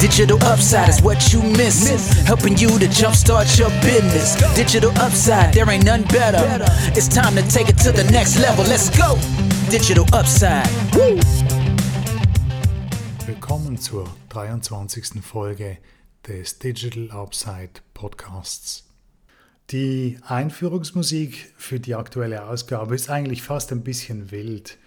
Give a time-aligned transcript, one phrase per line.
[0.00, 2.12] Digital upside is what you miss.
[2.24, 4.36] Helping you to jumpstart your business.
[4.54, 6.38] Digital upside, there ain't none better.
[6.94, 8.64] It's time to take it to the next level.
[8.64, 9.18] Let's go.
[9.68, 10.68] Digital upside.
[10.94, 11.18] Woo.
[13.26, 15.20] Willkommen zur 23.
[15.20, 15.78] Folge
[16.28, 18.84] des Digital Upside Podcasts.
[19.70, 24.78] Die Einführungsmusik für die aktuelle Ausgabe ist eigentlich fast ein bisschen wild.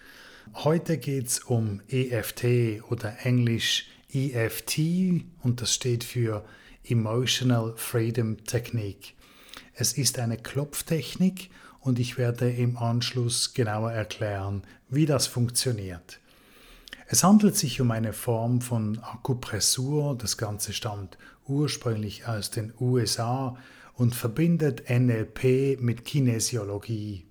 [0.54, 6.44] Heute geht es um EFT oder Englisch EFT und das steht für
[6.84, 9.14] Emotional Freedom Technique.
[9.74, 16.20] Es ist eine Klopftechnik und ich werde im Anschluss genauer erklären, wie das funktioniert.
[17.08, 23.58] Es handelt sich um eine Form von Akupressur, das Ganze stammt ursprünglich aus den USA
[23.96, 27.26] und verbindet NLP mit Kinesiologie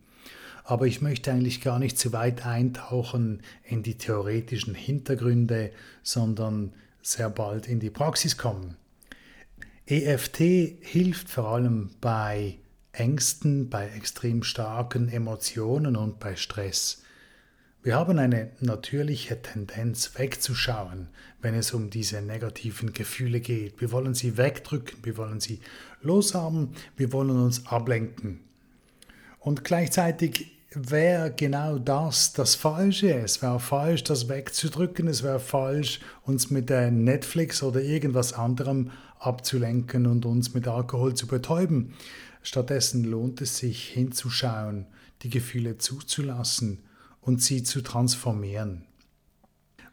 [0.70, 5.72] aber ich möchte eigentlich gar nicht zu weit eintauchen in die theoretischen Hintergründe,
[6.04, 8.76] sondern sehr bald in die Praxis kommen.
[9.86, 10.38] EFT
[10.80, 12.58] hilft vor allem bei
[12.92, 17.02] Ängsten, bei extrem starken Emotionen und bei Stress.
[17.82, 21.08] Wir haben eine natürliche Tendenz wegzuschauen,
[21.42, 23.80] wenn es um diese negativen Gefühle geht.
[23.80, 25.58] Wir wollen sie wegdrücken, wir wollen sie
[26.00, 28.38] loshaben, wir wollen uns ablenken.
[29.40, 33.12] Und gleichzeitig wäre genau das das Falsche.
[33.14, 35.08] Es wäre falsch, das wegzudrücken.
[35.08, 41.26] Es wäre falsch, uns mit Netflix oder irgendwas anderem abzulenken und uns mit Alkohol zu
[41.26, 41.94] betäuben.
[42.42, 44.86] Stattdessen lohnt es sich hinzuschauen,
[45.22, 46.84] die Gefühle zuzulassen
[47.20, 48.86] und sie zu transformieren.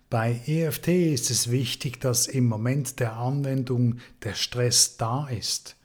[0.09, 5.75] Bei EFT ist es wichtig, dass im Moment der Anwendung der Stress da ist.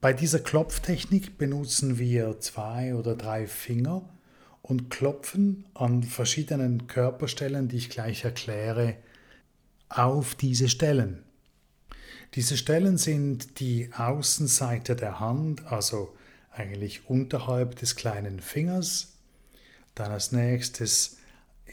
[0.00, 4.08] Bei dieser Klopftechnik benutzen wir zwei oder drei Finger
[4.62, 8.96] und klopfen an verschiedenen Körperstellen, die ich gleich erkläre,
[9.88, 11.22] auf diese Stellen.
[12.34, 16.16] Diese Stellen sind die Außenseite der Hand, also
[16.52, 19.14] eigentlich unterhalb des kleinen Fingers,
[19.94, 21.18] dann als nächstes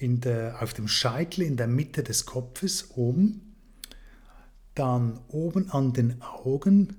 [0.01, 3.55] der, auf dem Scheitel in der Mitte des Kopfes oben,
[4.75, 6.95] dann oben an den Augen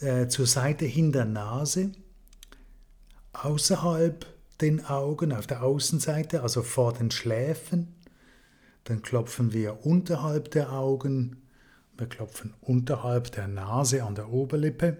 [0.00, 1.92] äh, zur Seite hin der Nase,
[3.32, 4.26] außerhalb
[4.60, 7.94] den Augen, auf der Außenseite, also vor den Schläfen.
[8.84, 11.42] Dann klopfen wir unterhalb der Augen,
[11.98, 14.98] wir klopfen unterhalb der Nase an der Oberlippe,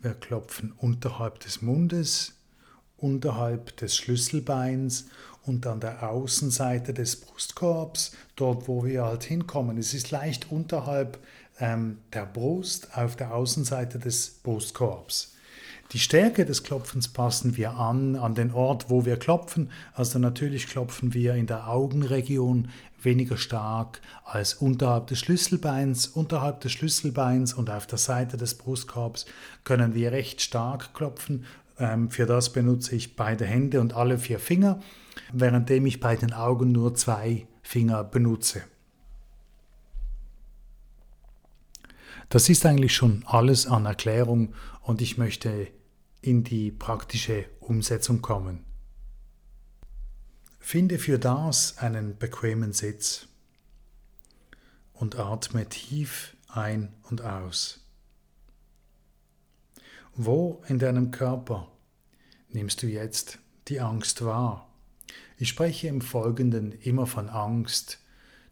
[0.00, 2.34] wir klopfen unterhalb des Mundes,
[2.96, 5.06] unterhalb des Schlüsselbeins
[5.42, 9.76] und an der Außenseite des Brustkorbs, dort wo wir halt hinkommen.
[9.76, 11.18] Es ist leicht unterhalb
[11.60, 15.34] ähm, der Brust auf der Außenseite des Brustkorbs.
[15.92, 19.70] Die Stärke des Klopfens passen wir an, an den Ort, wo wir klopfen.
[19.92, 22.68] Also natürlich klopfen wir in der Augenregion
[23.00, 26.06] weniger stark als unterhalb des Schlüsselbeins.
[26.06, 29.26] Unterhalb des Schlüsselbeins und auf der Seite des Brustkorbs
[29.62, 31.44] können wir recht stark klopfen.
[31.78, 34.80] Ähm, für das benutze ich beide Hände und alle vier Finger,
[35.32, 38.62] währenddem ich bei den Augen nur zwei Finger benutze.
[42.28, 45.68] Das ist eigentlich schon alles an Erklärung und ich möchte
[46.20, 48.64] in die praktische Umsetzung kommen.
[50.58, 53.28] Finde für das einen bequemen Sitz
[54.94, 57.80] und atme tief ein und aus.
[60.14, 61.68] Wo in deinem Körper
[62.48, 64.72] nimmst du jetzt die Angst wahr?
[65.36, 67.98] Ich spreche im Folgenden immer von Angst,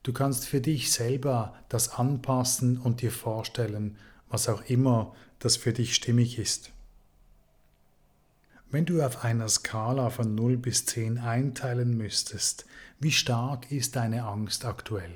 [0.02, 3.96] Du kannst für dich selber das anpassen und dir vorstellen,
[4.28, 6.72] was auch immer das für dich stimmig ist.
[8.70, 12.64] Wenn du auf einer Skala von 0 bis 10 einteilen müsstest,
[12.98, 15.12] wie stark ist deine Angst aktuell?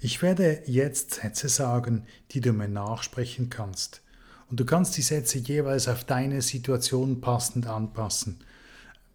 [0.00, 4.02] Ich werde jetzt Sätze sagen, die du mir nachsprechen kannst.
[4.48, 8.42] Und du kannst die Sätze jeweils auf deine Situation passend anpassen.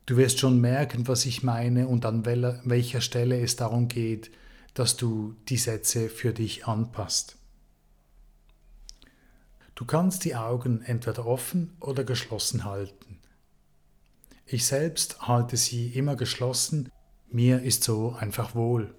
[0.06, 4.30] Du wirst schon merken, was ich meine und an welcher Stelle es darum geht,
[4.76, 7.38] dass du die Sätze für dich anpasst.
[9.74, 13.20] Du kannst die Augen entweder offen oder geschlossen halten.
[14.46, 16.92] Ich selbst halte sie immer geschlossen,
[17.30, 18.94] mir ist so einfach wohl.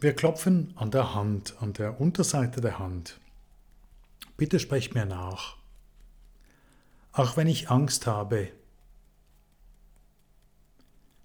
[0.00, 3.20] Wir klopfen an der Hand, an der Unterseite der Hand.
[4.36, 5.59] Bitte sprech mir nach.
[7.12, 8.52] Auch wenn ich Angst habe,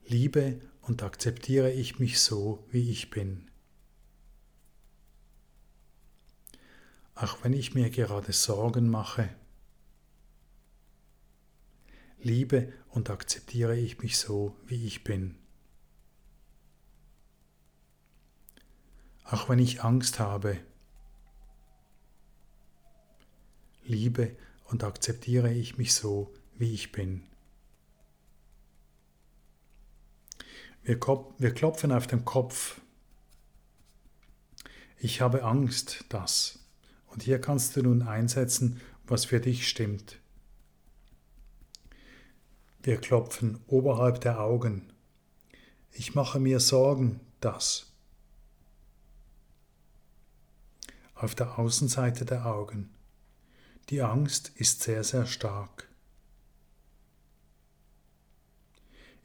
[0.06, 3.50] liebe und akzeptiere ich mich so, wie ich bin.
[7.14, 9.30] Auch wenn ich mir gerade Sorgen mache,
[12.20, 15.38] liebe und akzeptiere ich mich so, wie ich bin.
[19.26, 20.60] auch wenn ich Angst habe.
[23.84, 24.36] Liebe
[24.66, 27.24] und akzeptiere ich mich so, wie ich bin.
[30.84, 32.80] Wir, klopfen auf den Kopf.
[35.00, 36.60] Ich habe Angst, dass.
[37.08, 40.20] Und hier kannst du nun einsetzen, was für dich stimmt.
[42.84, 44.94] Wir klopfen oberhalb der Augen.
[45.92, 47.92] Ich mache mir Sorgen, dass.
[51.16, 52.95] Auf der Außenseite der Augen.
[53.90, 55.88] Die Angst ist sehr, sehr stark.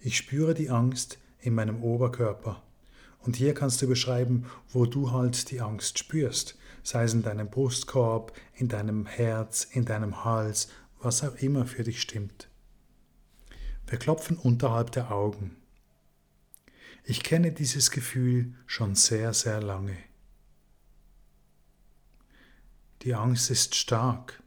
[0.01, 2.63] Ich spüre die Angst in meinem Oberkörper.
[3.21, 7.49] Und hier kannst du beschreiben, wo du halt die Angst spürst, sei es in deinem
[7.49, 10.69] Brustkorb, in deinem Herz, in deinem Hals,
[11.01, 12.49] was auch immer für dich stimmt.
[13.87, 15.57] Wir klopfen unterhalb der Augen.
[17.05, 19.97] Ich kenne dieses Gefühl schon sehr, sehr lange.
[23.03, 24.40] Die Angst ist stark.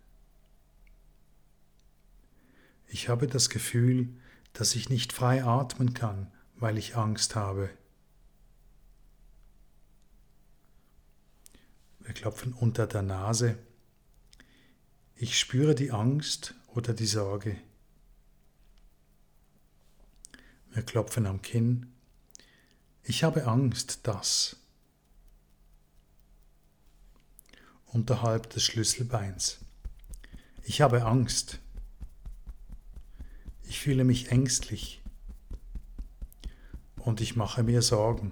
[2.94, 4.07] Ich habe das Gefühl,
[4.54, 7.72] dass ich nicht frei atmen kann, weil ich Angst habe.
[12.01, 13.57] Wir klopfen unter der Nase.
[15.16, 17.57] Ich spüre die Angst oder die Sorge.
[20.69, 21.92] Wir klopfen am Kinn.
[23.01, 24.57] Ich habe Angst, dass.
[27.88, 29.57] Unterhalb des Schlüsselbeins.
[30.62, 31.57] Ich habe Angst.
[33.84, 35.02] Ich fühle mich ängstlich
[36.96, 38.32] und ich mache mir Sorgen.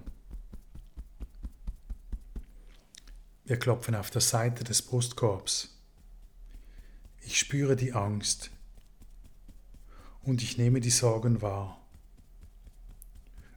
[3.43, 5.77] Wir klopfen auf der Seite des Brustkorbs.
[7.19, 8.49] Ich spüre die Angst
[10.21, 11.85] und ich nehme die Sorgen wahr.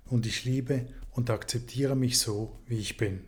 [0.06, 3.22] Und ich liebe und akzeptiere mich so, wie ich bin.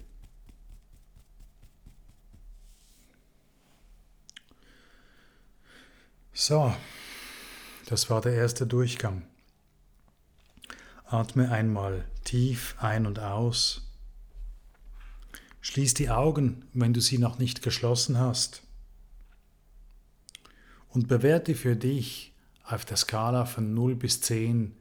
[6.33, 6.75] So,
[7.87, 9.23] das war der erste Durchgang.
[11.05, 13.83] Atme einmal tief ein und aus.
[15.61, 18.63] Schließ die Augen, wenn du sie noch nicht geschlossen hast.
[20.89, 22.35] Und bewerte für dich
[22.65, 24.77] auf der Skala von 0 bis 10,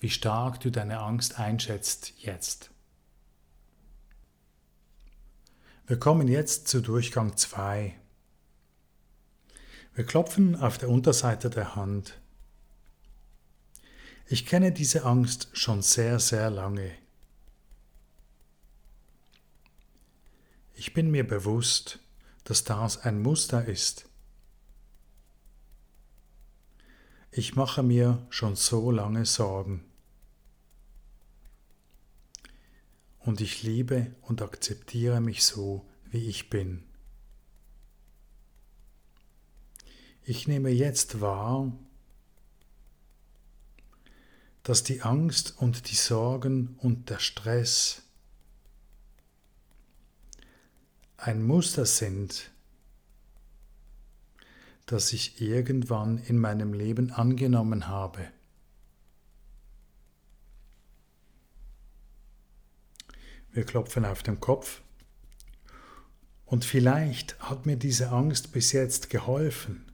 [0.00, 2.70] wie stark du deine Angst einschätzt jetzt.
[5.86, 7.94] Wir kommen jetzt zu Durchgang 2.
[9.96, 12.20] Wir klopfen auf der Unterseite der Hand.
[14.26, 16.92] Ich kenne diese Angst schon sehr, sehr lange.
[20.74, 21.98] Ich bin mir bewusst,
[22.44, 24.06] dass das ein Muster ist.
[27.30, 29.82] Ich mache mir schon so lange Sorgen.
[33.18, 36.85] Und ich liebe und akzeptiere mich so, wie ich bin.
[40.28, 41.70] Ich nehme jetzt wahr,
[44.64, 48.02] dass die Angst und die Sorgen und der Stress
[51.16, 52.50] ein Muster sind,
[54.86, 58.28] das ich irgendwann in meinem Leben angenommen habe.
[63.52, 64.82] Wir klopfen auf den Kopf
[66.46, 69.85] und vielleicht hat mir diese Angst bis jetzt geholfen.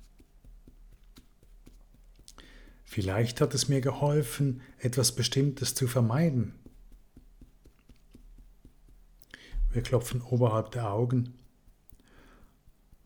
[2.92, 6.52] Vielleicht hat es mir geholfen, etwas Bestimmtes zu vermeiden.
[9.70, 11.32] Wir klopfen oberhalb der Augen.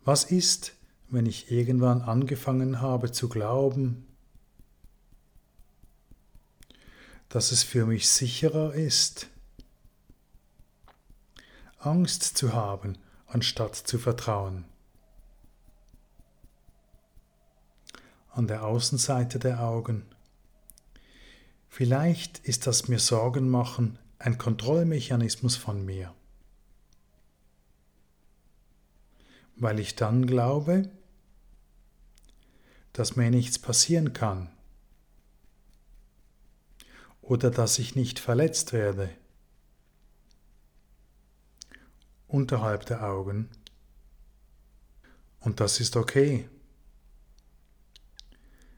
[0.02, 0.72] Was ist,
[1.08, 4.08] wenn ich irgendwann angefangen habe zu glauben,
[7.28, 9.28] dass es für mich sicherer ist,
[11.78, 14.64] Angst zu haben, anstatt zu vertrauen?
[18.36, 20.04] An der Außenseite der Augen.
[21.68, 26.14] Vielleicht ist das mir Sorgen machen ein Kontrollmechanismus von mir,
[29.56, 30.90] weil ich dann glaube,
[32.92, 34.50] dass mir nichts passieren kann
[37.22, 39.08] oder dass ich nicht verletzt werde.
[42.28, 43.48] Unterhalb der Augen.
[45.40, 46.48] Und das ist okay.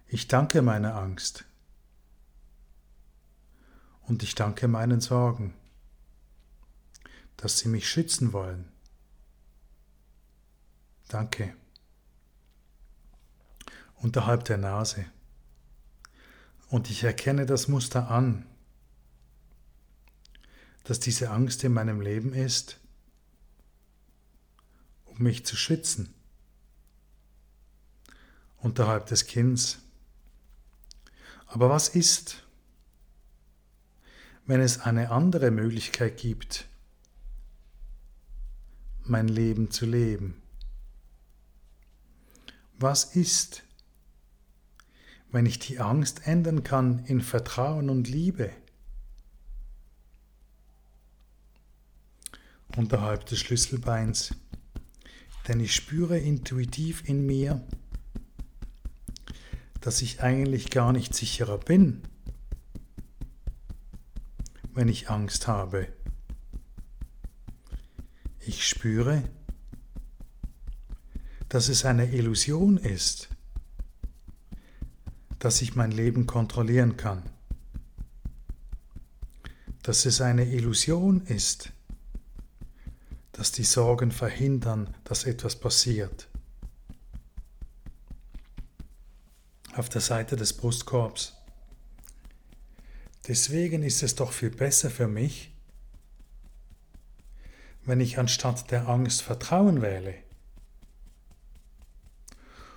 [0.08, 1.44] Ich danke meiner Angst
[4.02, 5.54] und ich danke meinen Sorgen,
[7.36, 8.68] dass sie mich schützen wollen.
[11.08, 11.54] Danke.
[13.96, 15.04] Unterhalb der Nase.
[16.68, 18.46] Und ich erkenne das Muster an,
[20.84, 22.78] dass diese Angst in meinem Leben ist
[25.18, 26.14] um mich zu schützen.
[28.58, 29.78] Unterhalb des Kinns.
[31.48, 32.46] Aber was ist,
[34.46, 36.68] wenn es eine andere Möglichkeit gibt,
[39.04, 40.42] mein Leben zu leben?
[42.78, 43.62] Was ist,
[45.30, 48.50] wenn ich die Angst ändern kann in Vertrauen und Liebe?
[52.76, 54.34] Unterhalb des Schlüsselbeins,
[55.48, 57.66] denn ich spüre intuitiv in mir,
[59.88, 62.02] dass ich eigentlich gar nicht sicherer bin,
[64.74, 65.88] wenn ich Angst habe.
[68.38, 69.22] Ich spüre,
[71.48, 73.30] dass es eine Illusion ist,
[75.38, 77.22] dass ich mein Leben kontrollieren kann,
[79.82, 81.72] dass es eine Illusion ist,
[83.32, 86.28] dass die Sorgen verhindern, dass etwas passiert.
[89.78, 91.36] Auf der Seite des Brustkorbs.
[93.28, 95.52] Deswegen ist es doch viel besser für mich,
[97.84, 100.14] wenn ich anstatt der Angst Vertrauen wähle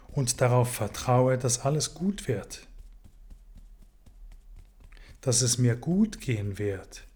[0.09, 2.67] und darauf vertraue, dass alles gut wird,
[5.21, 7.07] dass es mir gut gehen wird,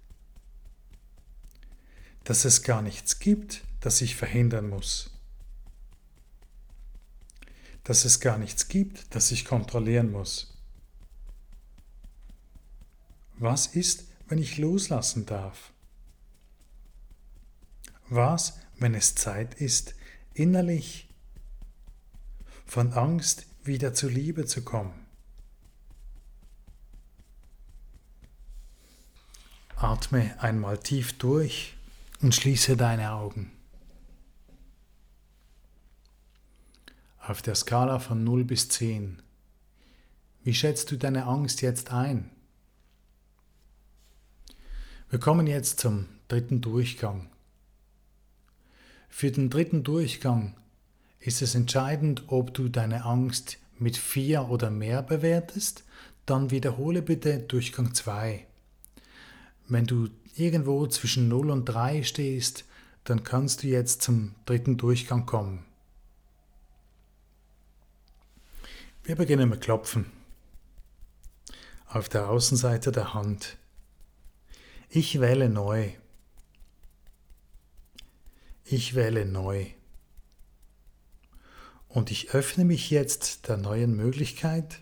[2.23, 5.14] dass es gar nichts gibt, das ich verhindern muss,
[7.85, 10.53] dass es gar nichts gibt, das ich kontrollieren muss.
[13.37, 15.71] Was ist, wenn ich loslassen darf?
[18.09, 19.95] Was, wenn es Zeit ist,
[20.33, 21.09] innerlich
[22.65, 25.05] von Angst wieder zu Liebe zu kommen.
[29.75, 31.75] Atme einmal tief durch
[32.21, 33.54] und schließe deine Augen.
[37.27, 39.19] Auf der Skala von 0 bis 10.
[40.43, 42.29] Wie schätzt du deine Angst jetzt ein?
[45.09, 47.31] Wir kommen jetzt zum dritten Durchgang.
[49.09, 50.55] Für den dritten Durchgang
[51.19, 55.83] ist es entscheidend, ob du deine Angst mit vier oder mehr bewertest,
[56.27, 58.45] dann wiederhole bitte Durchgang 2.
[59.67, 62.65] Wenn du irgendwo zwischen 0 und 3 stehst,
[63.03, 65.65] dann kannst du jetzt zum dritten Durchgang kommen.
[69.05, 70.11] Wir beginnen mit Klopfen.
[71.85, 73.59] Auf der Außenseite der Hand.
[74.89, 75.91] Ich wähle neu.
[78.63, 79.67] Ich wähle neu.
[81.87, 84.79] Und ich öffne mich jetzt der neuen Möglichkeit,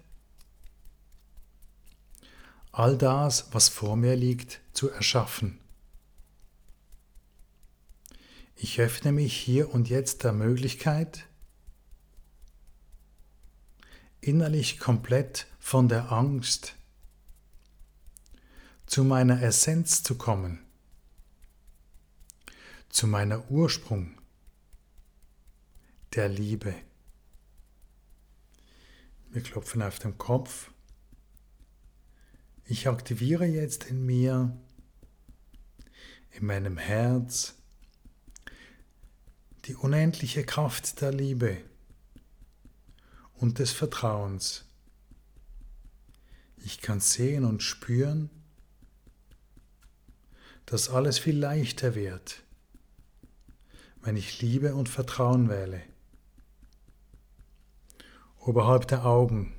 [2.72, 5.60] all das, was vor mir liegt, zu erschaffen.
[8.56, 11.28] Ich öffne mich hier und jetzt der Möglichkeit,
[14.24, 16.76] innerlich komplett von der Angst
[18.86, 20.66] zu meiner Essenz zu kommen,
[22.90, 24.18] zu meiner Ursprung
[26.14, 26.74] der Liebe.
[29.30, 30.72] Wir klopfen auf den Kopf.
[32.66, 34.56] Ich aktiviere jetzt in mir,
[36.32, 37.56] in meinem Herz,
[39.66, 41.58] die unendliche Kraft der Liebe
[43.44, 44.66] und des Vertrauens.
[46.66, 48.30] Ich kann sehen und spüren,
[50.66, 52.42] dass alles viel leichter wird,
[54.02, 55.84] wenn ich Liebe und Vertrauen wähle
[58.40, 59.54] oberhalb der Augen.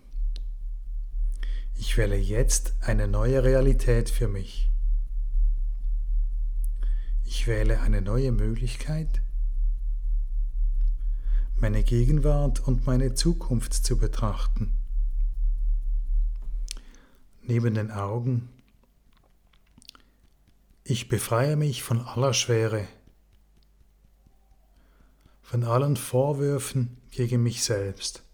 [1.76, 4.70] Ich wähle jetzt eine neue Realität für mich.
[7.24, 9.22] Ich wähle eine neue Möglichkeit,
[11.56, 14.72] meine Gegenwart und meine Zukunft zu betrachten.
[17.42, 18.48] Neben den Augen.
[20.84, 22.86] Ich befreie mich von aller Schwere,
[25.42, 28.24] von allen Vorwürfen gegen mich selbst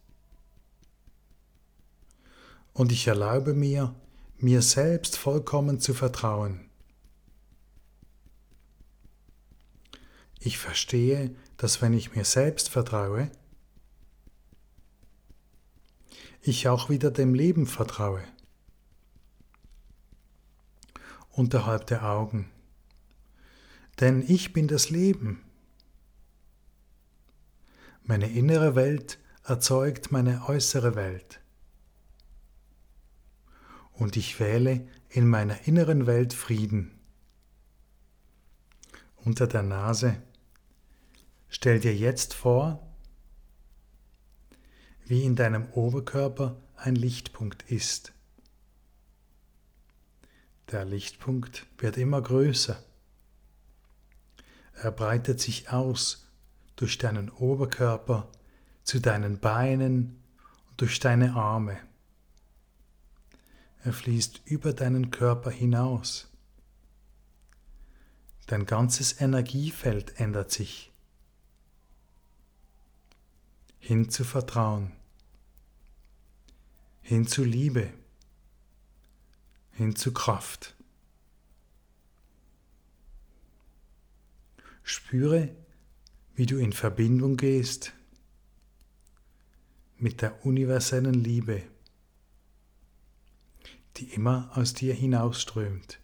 [2.81, 3.95] und ich erlaube mir,
[4.39, 6.70] mir selbst vollkommen zu vertrauen.
[10.41, 13.31] Ich verstehe, dass wenn ich mir selbst vertraue,
[16.43, 18.25] ich auch wieder dem Leben vertraue.
[21.31, 22.51] Unterhalb der Augen.
[24.01, 25.45] Denn ich bin das Leben.
[28.03, 31.41] Meine innere Welt erzeugt meine äußere Welt
[34.01, 36.99] und ich wähle in meiner inneren Welt Frieden.
[39.17, 40.23] Unter der Nase
[41.51, 42.81] Stell dir jetzt vor,
[45.05, 48.13] wie in deinem Oberkörper ein Lichtpunkt ist.
[50.71, 52.81] Der Lichtpunkt wird immer größer.
[54.75, 56.29] Er breitet sich aus
[56.77, 58.31] durch deinen Oberkörper
[58.85, 60.23] zu deinen Beinen
[60.69, 61.77] und durch deine Arme.
[63.83, 66.31] Er fließt über deinen Körper hinaus.
[68.47, 70.90] Dein ganzes Energiefeld ändert sich.
[73.81, 74.93] Hin zu Vertrauen,
[77.03, 77.93] hin zu Liebe,
[79.73, 80.77] hin zu Kraft.
[84.83, 85.55] Spüre,
[86.35, 87.93] wie du in Verbindung gehst
[89.97, 91.63] mit der universellen Liebe,
[93.97, 95.99] die immer aus dir hinausströmt.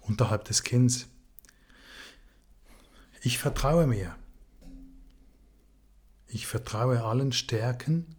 [0.00, 1.08] Unterhalb des Kinns.
[3.22, 4.16] Ich vertraue mir.
[6.30, 8.14] Ich vertraue allen Stärken,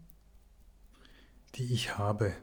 [1.56, 2.36] die ich habe.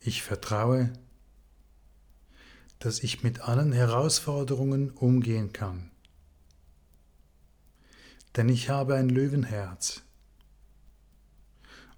[0.00, 0.92] Ich vertraue,
[2.80, 5.90] dass ich mit allen Herausforderungen umgehen kann.
[8.36, 10.02] Denn ich habe ein Löwenherz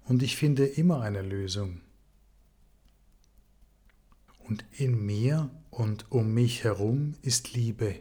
[0.05, 1.81] und ich finde immer eine Lösung.
[4.39, 7.99] Und in mir und um mich herum ist Liebe.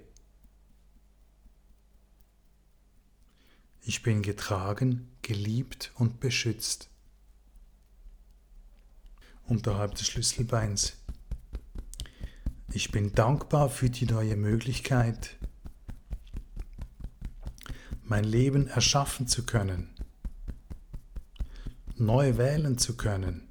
[3.92, 6.88] Ich bin getragen, geliebt und beschützt.
[9.48, 10.92] Unterhalb des Schlüsselbeins.
[12.72, 15.36] Ich bin dankbar für die neue Möglichkeit,
[18.04, 19.88] mein Leben erschaffen zu können,
[21.96, 23.48] neu wählen zu können.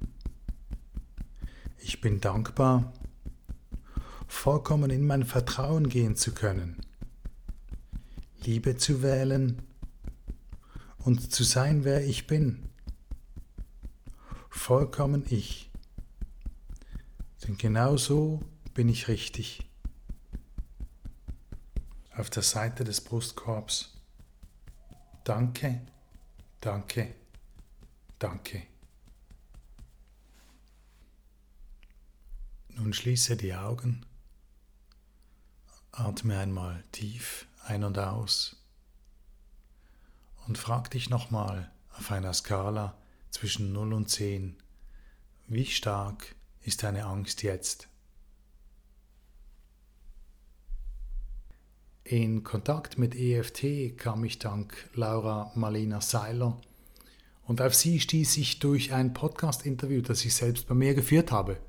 [1.76, 2.94] Ich bin dankbar,
[4.26, 6.78] vollkommen in mein Vertrauen gehen zu können,
[8.42, 9.66] Liebe zu wählen
[11.04, 12.68] und zu sein, wer ich bin.
[14.50, 15.70] Vollkommen ich.
[17.42, 18.42] Denn genau so
[18.74, 19.66] bin ich richtig.
[22.14, 23.96] Auf der Seite des Brustkorbs.
[25.24, 25.80] Danke,
[26.60, 27.14] danke,
[28.18, 28.62] danke.
[32.68, 34.04] Nun schließe die Augen,
[35.92, 38.59] atme einmal tief ein und aus
[40.50, 42.98] und frag dich nochmal auf einer Skala
[43.30, 44.56] zwischen 0 und 10,
[45.46, 46.34] wie stark
[46.64, 47.86] ist deine Angst jetzt?
[52.02, 56.60] In Kontakt mit EFT kam ich dank Laura Marlena Seiler
[57.44, 61.60] und auf sie stieß ich durch ein Podcast-Interview, das ich selbst bei mir geführt habe.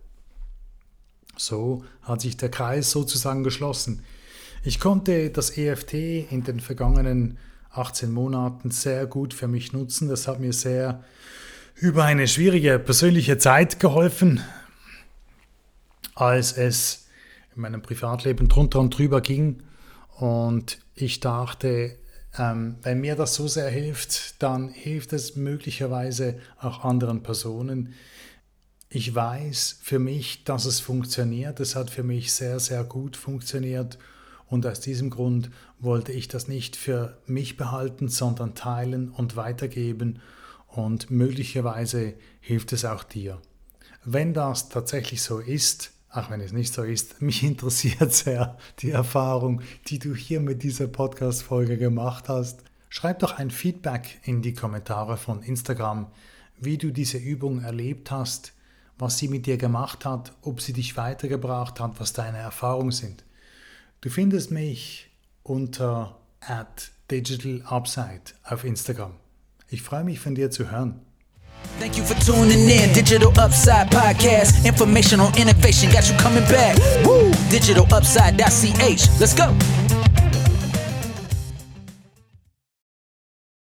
[1.37, 4.03] So hat sich der Kreis sozusagen geschlossen.
[4.63, 7.37] Ich konnte das EFT in den vergangenen
[7.73, 10.09] 18 Monaten sehr gut für mich nutzen.
[10.09, 11.03] Das hat mir sehr
[11.75, 14.41] über eine schwierige persönliche Zeit geholfen,
[16.15, 17.07] als es
[17.55, 19.63] in meinem Privatleben drunter und drüber ging
[20.21, 21.97] und ich dachte,
[22.37, 27.95] ähm, wenn mir das so sehr hilft, dann hilft es möglicherweise auch anderen Personen.
[28.87, 31.59] Ich weiß für mich, dass es funktioniert.
[31.59, 33.97] Es hat für mich sehr, sehr gut funktioniert.
[34.51, 40.19] Und aus diesem Grund wollte ich das nicht für mich behalten, sondern teilen und weitergeben.
[40.67, 43.41] Und möglicherweise hilft es auch dir.
[44.03, 48.91] Wenn das tatsächlich so ist, auch wenn es nicht so ist, mich interessiert sehr die
[48.91, 52.65] Erfahrung, die du hier mit dieser Podcast-Folge gemacht hast.
[52.89, 56.07] Schreib doch ein Feedback in die Kommentare von Instagram,
[56.59, 58.51] wie du diese Übung erlebt hast,
[58.97, 63.23] was sie mit dir gemacht hat, ob sie dich weitergebracht hat, was deine Erfahrungen sind.
[64.01, 65.11] Du findest mich
[65.43, 69.13] unter at Digital Upside auf Instagram.
[69.69, 71.01] Ich freue mich von dir zu hören.
[71.79, 72.91] Thank you for tuning in.
[72.93, 74.65] Digital Upside Podcast.
[74.65, 76.75] Information on innovation got you coming back.
[77.05, 77.31] Woo!
[77.51, 79.19] DigitalUpside.ch.
[79.19, 79.53] Let's go.